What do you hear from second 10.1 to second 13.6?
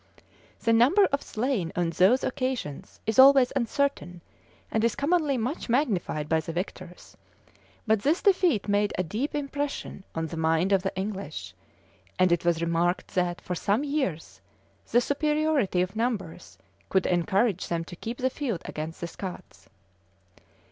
on the mind of the English; and it was remarked that, for